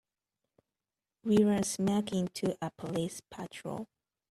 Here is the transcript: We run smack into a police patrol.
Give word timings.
We 1.23 1.43
run 1.43 1.61
smack 1.61 2.11
into 2.11 2.57
a 2.59 2.71
police 2.71 3.21
patrol. 3.29 3.87